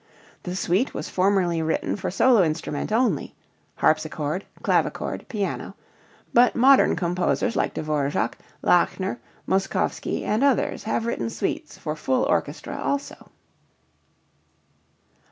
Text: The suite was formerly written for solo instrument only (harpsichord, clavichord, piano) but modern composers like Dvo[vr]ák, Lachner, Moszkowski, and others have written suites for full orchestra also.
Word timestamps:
The 0.41 0.55
suite 0.55 0.95
was 0.95 1.09
formerly 1.11 1.61
written 1.61 1.95
for 1.95 2.09
solo 2.09 2.43
instrument 2.43 2.91
only 2.91 3.35
(harpsichord, 3.75 4.45
clavichord, 4.63 5.27
piano) 5.29 5.75
but 6.33 6.55
modern 6.55 6.95
composers 6.95 7.55
like 7.55 7.75
Dvo[vr]ák, 7.75 8.33
Lachner, 8.63 9.19
Moszkowski, 9.47 10.23
and 10.23 10.43
others 10.43 10.85
have 10.85 11.05
written 11.05 11.29
suites 11.29 11.77
for 11.77 11.95
full 11.95 12.23
orchestra 12.23 12.81
also. 12.81 13.29